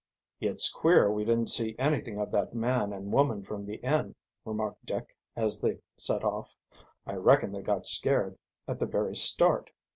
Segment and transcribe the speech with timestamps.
[0.39, 4.83] "It's queer we didn't see anything of that man and woman from the inn," remarked
[4.83, 6.55] Dick, as they set off.
[7.05, 8.35] "I reckon they got scared
[8.67, 9.69] at the very start."